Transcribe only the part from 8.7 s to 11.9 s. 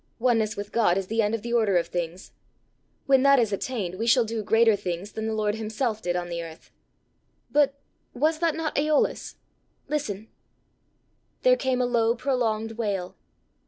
Æolus? Listen!" There came a